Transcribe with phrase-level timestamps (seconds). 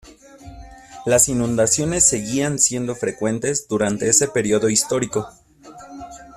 [1.05, 5.29] Las inundaciones seguían siendo frecuentes durante ese período histórico.